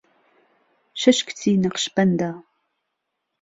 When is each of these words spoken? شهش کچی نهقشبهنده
شهش 1.01 1.19
کچی 1.27 1.51
نهقشبهنده 1.63 2.29